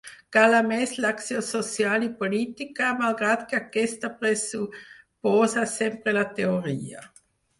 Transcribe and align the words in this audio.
Cal, 0.35 0.53
a 0.59 0.59
més, 0.67 0.93
l’acció 1.03 1.41
social 1.49 2.05
i 2.05 2.09
política, 2.21 2.87
malgrat 3.03 3.43
que 3.51 3.59
aquesta 3.59 4.11
pressuposa 4.23 5.69
sempre 5.77 6.15
la 6.19 6.27
teoria. 6.41 7.07